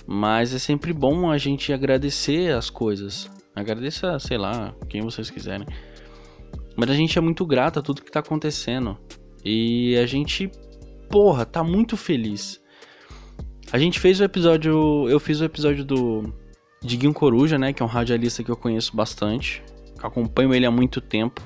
[0.06, 3.30] Mas é sempre bom a gente agradecer as coisas.
[3.56, 5.68] Agradeça, sei lá, quem vocês quiserem.
[6.76, 8.98] Mas a gente é muito grato a tudo que tá acontecendo.
[9.44, 10.50] E a gente,
[11.10, 12.62] porra, tá muito feliz.
[13.72, 15.08] A gente fez o episódio.
[15.10, 16.34] Eu fiz o episódio do
[16.84, 17.74] Diguinho Coruja, né?
[17.74, 19.64] Que é um radialista que eu conheço bastante.
[20.02, 21.42] Acompanho ele há muito tempo.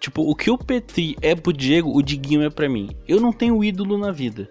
[0.00, 2.88] Tipo, o que o Petri é pro Diego, o Diguinho é para mim.
[3.06, 4.48] Eu não tenho ídolo na vida.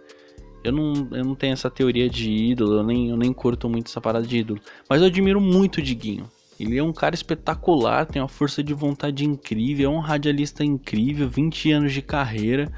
[0.67, 3.87] Eu não, eu não tenho essa teoria de ídolo, eu nem, eu nem curto muito
[3.87, 4.59] essa parada de ídolo.
[4.89, 6.29] Mas eu admiro muito o Diguinho.
[6.59, 11.29] Ele é um cara espetacular, tem uma força de vontade incrível, é um radialista incrível,
[11.29, 12.69] 20 anos de carreira.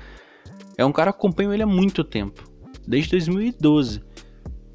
[0.78, 2.44] É um cara que acompanho ele há muito tempo,
[2.88, 4.04] desde 2012.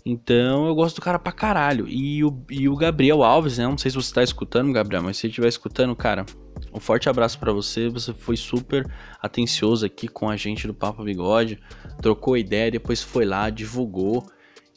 [0.04, 1.86] Então eu gosto do cara pra caralho.
[1.88, 3.66] E o, e o Gabriel Alves, né?
[3.66, 6.26] Não sei se você tá escutando, Gabriel, mas se você estiver escutando, cara,
[6.72, 7.88] um forte abraço para você.
[7.88, 8.86] Você foi super
[9.20, 11.58] atencioso aqui com a gente do Papo Bigode,
[12.00, 14.26] trocou ideia, depois foi lá, divulgou.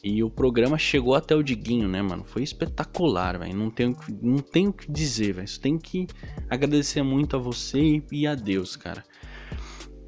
[0.02, 2.22] E o programa chegou até o Diguinho, né, mano?
[2.24, 3.56] Foi espetacular, velho.
[3.56, 5.60] Não tenho, não tenho o que dizer, velho.
[5.60, 6.06] Tem que
[6.48, 9.02] agradecer muito a você e a Deus, cara.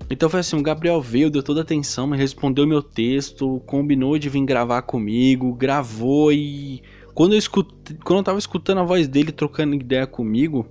[0.08, 4.18] Então foi assim, o Gabriel veio, deu toda a atenção, me respondeu meu texto, combinou
[4.18, 6.82] de vir gravar comigo, gravou e
[7.14, 10.66] quando eu escutei, quando eu tava escutando a voz dele trocando ideia comigo,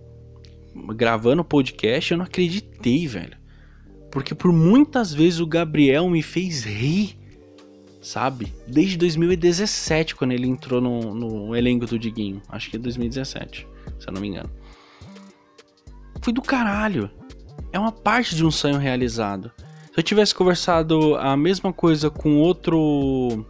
[0.95, 3.37] gravando o podcast, eu não acreditei, velho.
[4.11, 7.17] Porque por muitas vezes o Gabriel me fez rir,
[8.01, 8.53] sabe?
[8.67, 12.41] Desde 2017, quando ele entrou no, no elenco do Diguinho.
[12.49, 13.67] Acho que é 2017,
[13.99, 14.49] se eu não me engano.
[16.21, 17.09] Foi do caralho.
[17.71, 19.51] É uma parte de um sonho realizado.
[19.93, 23.45] Se eu tivesse conversado a mesma coisa com outro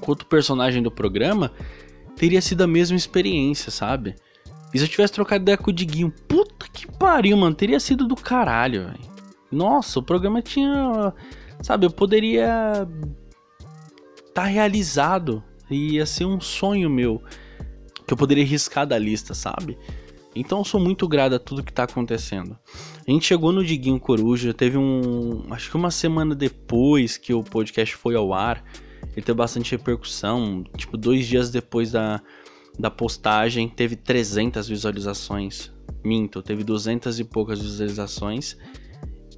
[0.00, 1.52] com outro personagem do programa,
[2.16, 4.16] teria sido a mesma experiência, sabe?
[4.72, 8.06] E se eu tivesse trocado ideia com o Diguinho, puta que pariu, mano, teria sido
[8.06, 9.12] do caralho, velho.
[9.50, 11.12] Nossa, o programa tinha.
[11.60, 12.88] Sabe, eu poderia.
[14.32, 15.42] tá realizado.
[15.70, 17.22] Ia ser um sonho meu.
[18.06, 19.78] Que eu poderia riscar da lista, sabe?
[20.34, 22.56] Então eu sou muito grato a tudo que tá acontecendo.
[23.06, 25.44] A gente chegou no Diguinho Coruja, teve um.
[25.50, 28.64] Acho que uma semana depois que o podcast foi ao ar.
[29.14, 30.64] Ele teve bastante repercussão.
[30.76, 32.22] Tipo, dois dias depois da,
[32.78, 35.72] da postagem teve 300 visualizações.
[36.04, 38.56] Minto, teve 200 e poucas visualizações.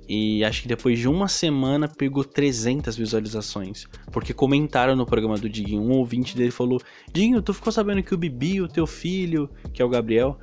[0.08, 3.86] E acho que depois de uma semana pegou 300 visualizações.
[4.12, 5.82] Porque comentaram no programa do Diguinho.
[5.82, 6.80] Um ouvinte dele falou:
[7.12, 10.38] Diguinho, tu ficou sabendo que o Bibi, o teu filho, que é o Gabriel,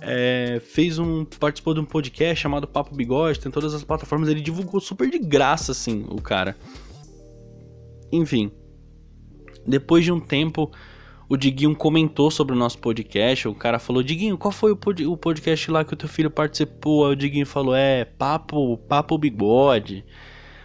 [0.00, 1.24] é, fez um.
[1.24, 4.28] participou de um podcast chamado Papo Bigode, tem todas as plataformas.
[4.28, 6.56] Ele divulgou super de graça, assim, o cara.
[8.12, 8.50] Enfim.
[9.66, 10.70] Depois de um tempo,
[11.34, 13.48] o Diguinho comentou sobre o nosso podcast.
[13.48, 16.30] O cara falou: Diguinho, qual foi o, pod o podcast lá que o teu filho
[16.30, 17.06] participou?
[17.06, 20.04] Aí o Diguinho falou: É, Papo, papo Bigode.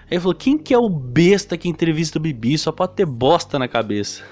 [0.03, 2.57] Aí ele falou: Quem que é o besta que entrevista o Bibi?
[2.57, 4.23] Só pode ter bosta na cabeça.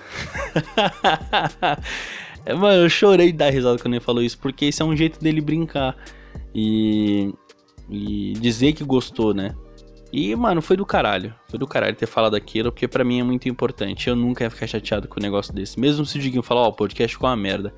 [2.47, 5.19] mano, eu chorei de dar risada quando ele falou isso, porque esse é um jeito
[5.19, 5.95] dele brincar.
[6.53, 7.33] E,
[7.89, 9.55] e dizer que gostou, né?
[10.11, 11.33] E, mano, foi do caralho.
[11.49, 14.07] Foi do caralho ter falado aquilo, porque para mim é muito importante.
[14.07, 15.79] Eu nunca ia ficar chateado com um negócio desse.
[15.79, 17.73] Mesmo se o Diguinho falar, ó, oh, o podcast ficou uma merda.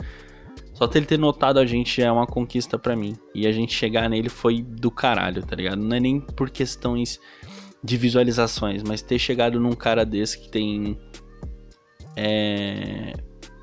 [0.73, 3.17] Só ter ele ter notado a gente é uma conquista para mim.
[3.33, 5.79] E a gente chegar nele foi do caralho, tá ligado?
[5.79, 7.19] Não é nem por questões
[7.83, 10.97] de visualizações, mas ter chegado num cara desse que tem.
[12.15, 13.13] É,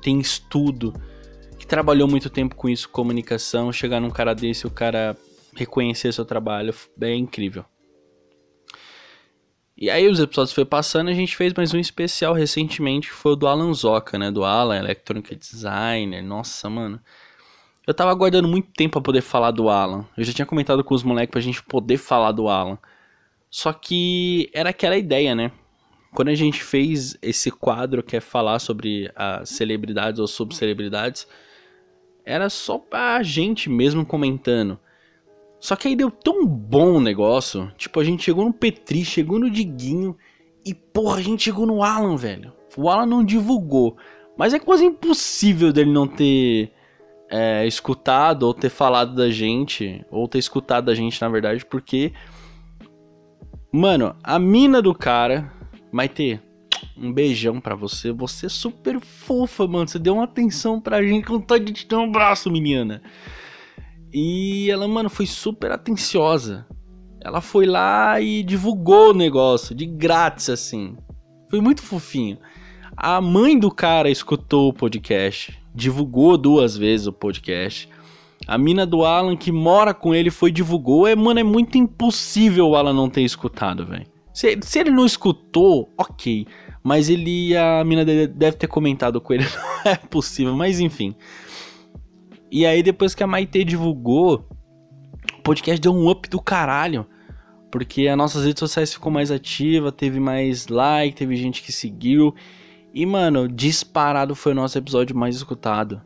[0.01, 0.93] tem estudo,
[1.57, 5.15] que trabalhou muito tempo com isso, comunicação, chegar num cara desse o cara
[5.55, 7.65] reconhecer seu trabalho é incrível.
[9.79, 13.33] E aí os episódios foi passando a gente fez mais um especial recentemente, que foi
[13.33, 14.31] o do Alan Zoka, né?
[14.31, 16.23] Do Alan, Electronic Designer.
[16.23, 16.99] Nossa, mano.
[17.85, 20.07] Eu tava aguardando muito tempo pra poder falar do Alan.
[20.17, 22.79] Eu já tinha comentado com os moleques pra gente poder falar do Alan.
[23.51, 25.51] Só que era aquela ideia, né?
[26.11, 31.27] Quando a gente fez esse quadro que é falar sobre as celebridades ou subcelebridades,
[32.25, 34.79] era só pra gente mesmo comentando.
[35.59, 37.71] Só que aí deu tão bom o negócio.
[37.77, 40.15] Tipo, a gente chegou no Petri, chegou no Diguinho.
[40.65, 42.53] E, porra, a gente chegou no Alan, velho.
[42.75, 43.97] O Alan não divulgou.
[44.37, 46.71] Mas é quase impossível dele não ter
[47.29, 50.05] é, escutado ou ter falado da gente.
[50.11, 52.13] Ou ter escutado da gente, na verdade, porque.
[53.71, 55.51] Mano, a mina do cara.
[55.91, 56.43] Vai ter
[56.95, 58.11] um beijão pra você.
[58.11, 59.87] Você é super fofa, mano.
[59.87, 63.01] Você deu uma atenção pra gente com vontade de te dar um braço, menina.
[64.13, 66.65] E ela, mano, foi super atenciosa.
[67.21, 70.95] Ela foi lá e divulgou o negócio, de grátis, assim.
[71.49, 72.37] Foi muito fofinho.
[72.95, 77.89] A mãe do cara escutou o podcast, divulgou duas vezes o podcast.
[78.47, 81.07] A mina do Alan que mora com ele foi divulgou.
[81.07, 84.05] É, mano, é muito impossível o Alan não ter escutado, velho.
[84.33, 86.47] Se, se ele não escutou, ok.
[86.83, 89.43] Mas ele a mina deve ter comentado com ele,
[89.83, 91.13] não é possível, mas enfim.
[92.51, 94.47] E aí depois que a Maite divulgou,
[95.37, 97.05] o podcast deu um up do caralho.
[97.71, 102.33] Porque as nossas redes sociais ficou mais ativa, teve mais like, teve gente que seguiu.
[102.93, 106.01] E, mano, disparado foi o nosso episódio mais escutado.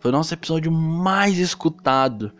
[0.00, 2.32] Foi o nosso episódio mais escutado.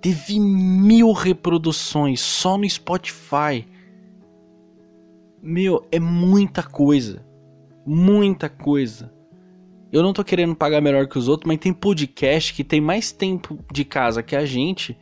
[0.00, 3.68] Teve mil reproduções só no Spotify.
[5.42, 7.24] Meu, é muita coisa.
[7.86, 9.12] Muita coisa.
[9.92, 13.10] Eu não tô querendo pagar melhor que os outros, mas tem podcast que tem mais
[13.10, 14.96] tempo de casa que a gente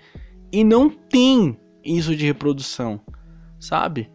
[0.51, 3.01] e não tem isso de reprodução,
[3.61, 4.11] sabe?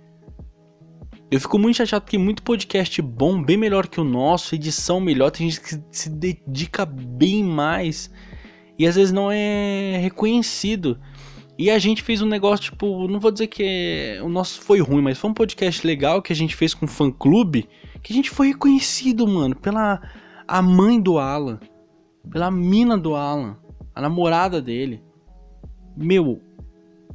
[1.29, 5.31] Eu fico muito chateado porque muito podcast bom, bem melhor que o nosso, edição melhor,
[5.31, 8.11] tem gente que se dedica bem mais
[8.77, 10.99] e às vezes não é reconhecido.
[11.57, 15.03] E a gente fez um negócio, tipo, não vou dizer que o nosso foi ruim,
[15.03, 17.69] mas foi um podcast legal que a gente fez com o fã clube,
[18.01, 20.01] que a gente foi reconhecido, mano, pela
[20.47, 21.59] a mãe do Alan,
[22.29, 23.57] pela mina do Alan,
[23.93, 25.03] a namorada dele.
[25.95, 26.41] Meu,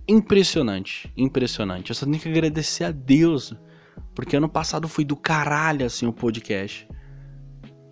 [0.07, 1.91] impressionante, impressionante.
[1.91, 3.55] Eu só tenho que agradecer a Deus,
[4.15, 6.89] porque ano passado foi do caralho assim o podcast.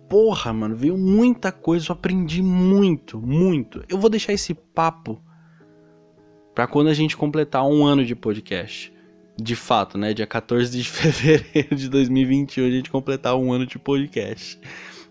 [0.09, 3.83] Porra, mano, veio muita coisa, eu aprendi muito, muito.
[3.89, 5.21] Eu vou deixar esse papo
[6.55, 8.91] para quando a gente completar um ano de podcast.
[9.39, 10.15] De fato, né?
[10.15, 14.59] Dia 14 de fevereiro de 2021 a gente completar um ano de podcast.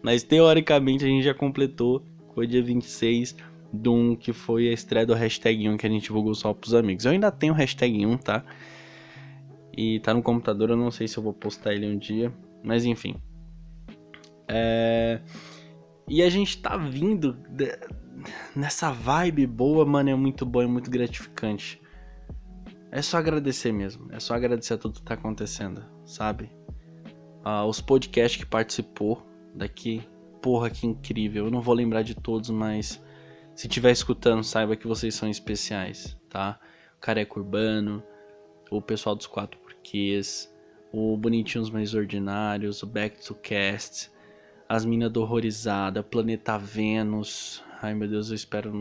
[0.02, 2.02] Mas teoricamente a gente já completou.
[2.34, 3.36] Foi dia 26
[3.72, 6.74] de um que foi a estreia do hashtag 1 que a gente divulgou só pros
[6.74, 7.04] amigos.
[7.04, 8.44] Eu ainda tenho o hashtag 1, tá?
[9.76, 12.32] E tá no computador, eu não sei se eu vou postar ele um dia.
[12.62, 13.16] Mas enfim.
[14.48, 15.20] É...
[16.08, 17.36] E a gente tá vindo
[18.54, 21.80] nessa vibe boa, mano, é muito bom, é muito gratificante.
[22.90, 24.08] É só agradecer mesmo.
[24.12, 26.50] É só agradecer a tudo que tá acontecendo, sabe?
[27.44, 29.25] Ah, os podcasts que participou
[29.56, 30.02] daqui,
[30.40, 31.46] porra, que incrível.
[31.46, 33.02] Eu não vou lembrar de todos, mas
[33.54, 36.60] se estiver escutando, saiba que vocês são especiais, tá?
[37.06, 38.02] O Urbano,
[38.70, 40.52] o pessoal dos Quatro Porquês,
[40.92, 44.10] o Bonitinhos Mais Ordinários, o Back to Cast,
[44.68, 48.72] as Minas do Horrorizada, Planeta Vênus, Ai meu Deus, eu espero.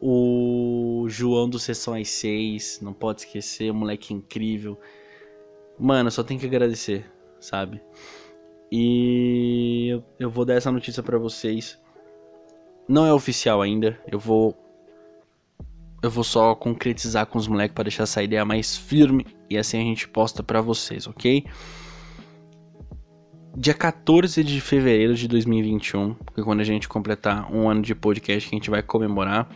[0.00, 4.80] O João do Sessão às 6, não pode esquecer, o moleque incrível.
[5.78, 7.80] Mano, só tem que agradecer, sabe?
[8.70, 11.78] E eu vou dar essa notícia para vocês.
[12.88, 14.56] Não é oficial ainda, eu vou
[16.02, 19.78] eu vou só concretizar com os moleques para deixar essa ideia mais firme e assim
[19.78, 21.44] a gente posta para vocês, ok?
[23.56, 27.94] dia 14 de fevereiro de 2021, que é quando a gente completar um ano de
[27.94, 29.48] podcast que a gente vai comemorar,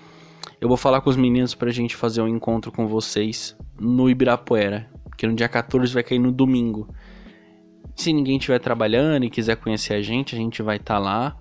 [0.61, 4.91] eu vou falar com os meninos pra gente fazer um encontro com vocês no Ibirapuera,
[5.17, 6.89] que no dia 14 vai cair no domingo.
[7.95, 11.37] Se ninguém estiver trabalhando e quiser conhecer a gente, a gente vai estar tá lá,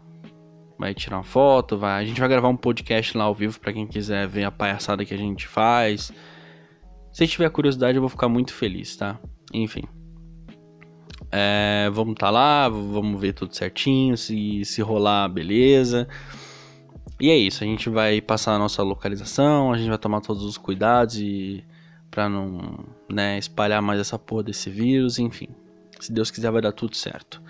[0.78, 3.74] vai tirar uma foto, vai, a gente vai gravar um podcast lá ao vivo para
[3.74, 6.12] quem quiser ver a palhaçada que a gente faz.
[7.12, 9.20] Se tiver curiosidade, eu vou ficar muito feliz, tá?
[9.54, 9.84] Enfim.
[11.32, 16.08] É, vamos estar tá lá, vamos ver tudo certinho, se, se rolar, beleza.
[17.20, 20.44] E é isso, a gente vai passar a nossa localização, a gente vai tomar todos
[20.44, 21.64] os cuidados e
[22.12, 25.48] para não né, espalhar mais essa porra desse vírus, enfim.
[26.04, 27.42] Se Deus quiser vai dar tudo certo.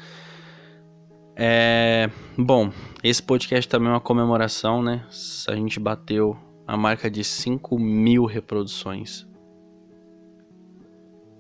[1.36, 2.72] É, bom,
[3.04, 5.04] esse podcast também é uma comemoração, né?
[5.48, 6.38] A gente bateu
[6.68, 9.28] a marca de 5 mil reproduções.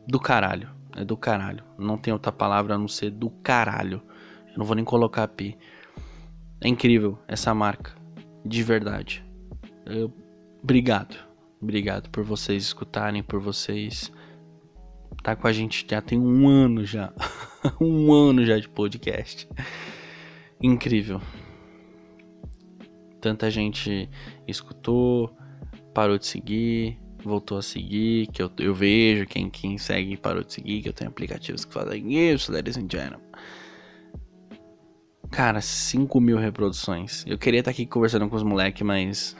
[0.07, 0.71] Do caralho.
[0.95, 1.63] É do caralho.
[1.77, 4.01] Não tem outra palavra a não ser do caralho.
[4.47, 5.55] Eu não vou nem colocar P.
[6.59, 7.93] É incrível essa marca.
[8.43, 9.23] De verdade.
[9.85, 10.11] Eu...
[10.63, 11.15] Obrigado.
[11.61, 14.11] Obrigado por vocês escutarem, por vocês.
[15.21, 17.13] Tá com a gente já tem um ano já.
[17.79, 19.47] um ano já de podcast.
[20.61, 21.21] Incrível.
[23.21, 24.09] Tanta gente
[24.47, 25.33] escutou,
[25.93, 30.53] parou de seguir, voltou a seguir, que eu, eu vejo quem, quem segue parou de
[30.53, 33.21] seguir, que eu tenho aplicativos que fazem isso, ladies and gentlemen.
[35.31, 37.23] Cara, 5 mil reproduções.
[37.25, 39.35] Eu queria estar aqui conversando com os moleques, mas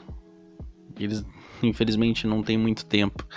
[1.00, 1.24] eles
[1.62, 3.28] infelizmente não tem muito tempo.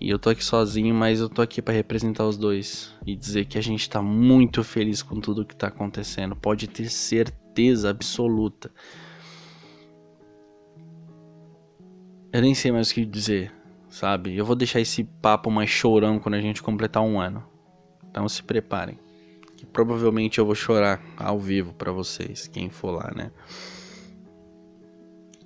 [0.00, 3.44] E eu tô aqui sozinho, mas eu tô aqui para representar os dois e dizer
[3.44, 6.34] que a gente tá muito feliz com tudo que tá acontecendo.
[6.34, 8.70] Pode ter certeza absoluta.
[12.32, 13.52] Eu nem sei mais o que dizer,
[13.90, 14.34] sabe?
[14.34, 17.44] Eu vou deixar esse papo mais chorão quando a gente completar um ano.
[18.08, 18.98] Então se preparem.
[19.54, 23.30] Que provavelmente eu vou chorar ao vivo para vocês, quem for lá, né?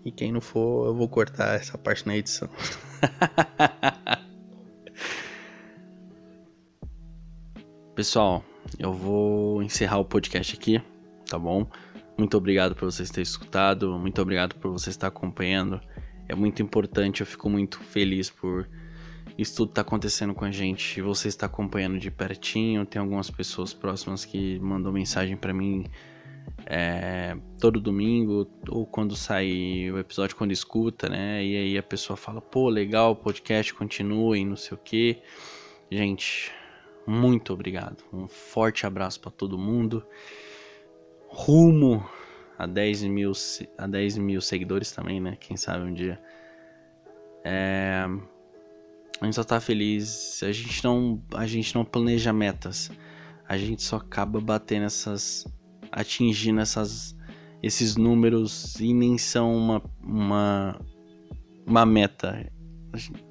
[0.04, 2.48] E quem não for, eu vou cortar essa parte na edição.
[7.94, 8.44] Pessoal,
[8.76, 10.82] eu vou encerrar o podcast aqui,
[11.28, 11.64] tá bom?
[12.18, 15.80] Muito obrigado por vocês terem escutado, muito obrigado por vocês estar acompanhando.
[16.28, 18.68] É muito importante, eu fico muito feliz por
[19.38, 21.00] isso tudo tá acontecendo com a gente.
[21.00, 22.86] Você está acompanhando de pertinho.
[22.86, 25.86] Tem algumas pessoas próximas que mandam mensagem para mim
[26.66, 31.44] é, todo domingo ou quando sai o episódio quando escuta, né?
[31.44, 35.18] E aí a pessoa fala, pô, legal, podcast continue, não sei o que.
[35.90, 36.52] Gente,
[37.06, 38.04] muito obrigado.
[38.12, 40.04] Um forte abraço para todo mundo.
[41.28, 42.08] Rumo
[42.58, 43.32] a 10 mil,
[43.76, 45.36] a 10 mil seguidores também, né?
[45.38, 46.20] Quem sabe um dia.
[47.44, 48.06] É,
[49.20, 50.42] a gente só tá feliz.
[50.42, 52.90] A gente não, a gente não planeja metas.
[53.46, 55.46] A gente só acaba batendo essas,
[55.92, 57.16] atingindo essas,
[57.62, 60.80] esses números e nem são uma, uma,
[61.66, 62.50] uma meta.
[62.92, 63.24] A gente,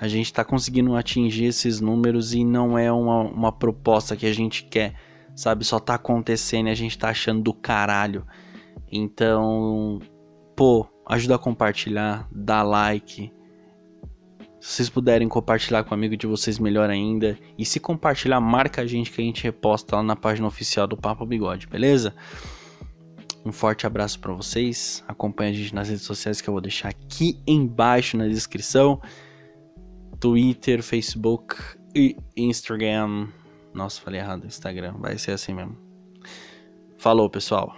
[0.00, 4.32] a gente tá conseguindo atingir esses números e não é uma, uma proposta que a
[4.32, 4.94] gente quer,
[5.36, 5.64] sabe?
[5.64, 8.26] Só tá acontecendo e a gente tá achando do caralho.
[8.90, 10.00] Então,
[10.56, 13.32] pô, ajuda a compartilhar, dá like
[14.60, 17.38] se vocês puderem compartilhar com um amigo de vocês, melhor ainda.
[17.56, 20.98] E se compartilhar, marca a gente que a gente reposta lá na página oficial do
[20.98, 22.14] Papo Bigode, beleza?
[23.42, 25.02] Um forte abraço para vocês.
[25.08, 29.00] Acompanhe a gente nas redes sociais que eu vou deixar aqui embaixo na descrição:
[30.20, 31.56] Twitter, Facebook
[31.94, 33.28] e Instagram.
[33.72, 34.94] Nossa, falei errado, Instagram.
[34.98, 35.76] Vai ser assim mesmo.
[36.98, 37.74] Falou, pessoal.